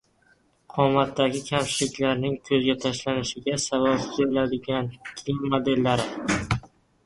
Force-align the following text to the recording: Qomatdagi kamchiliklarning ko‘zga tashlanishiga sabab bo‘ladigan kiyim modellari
Qomatdagi 0.75 1.41
kamchiliklarning 1.49 2.33
ko‘zga 2.49 2.77
tashlanishiga 2.87 3.61
sabab 3.67 4.11
bo‘ladigan 4.17 4.93
kiyim 5.15 5.49
modellari 5.57 6.43